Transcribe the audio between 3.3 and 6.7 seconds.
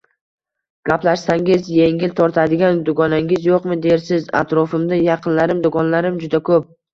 yo`qmi dersiz, atrofimda yaqinlarim, dugonalarim juda ko`p